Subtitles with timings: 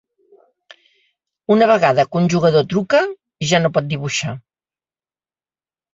[1.57, 3.05] Una vegada que un jugador truca,
[3.53, 4.37] ja no pot dibuixar.